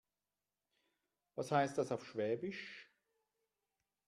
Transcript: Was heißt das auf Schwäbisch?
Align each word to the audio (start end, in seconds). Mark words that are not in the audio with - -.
Was 1.35 1.51
heißt 1.51 1.77
das 1.77 1.91
auf 1.91 2.03
Schwäbisch? 2.07 2.91